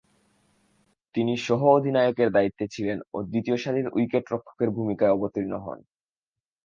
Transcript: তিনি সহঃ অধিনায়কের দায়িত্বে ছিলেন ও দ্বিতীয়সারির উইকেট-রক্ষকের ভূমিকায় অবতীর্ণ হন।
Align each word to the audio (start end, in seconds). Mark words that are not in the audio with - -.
তিনি 1.15 1.33
সহঃ 1.37 1.63
অধিনায়কের 1.71 2.29
দায়িত্বে 2.31 2.65
ছিলেন 2.67 2.97
ও 3.13 3.27
দ্বিতীয়সারির 3.29 3.87
উইকেট-রক্ষকের 3.95 4.69
ভূমিকায় 4.69 5.13
অবতীর্ণ 5.13 5.53
হন। 5.57 5.79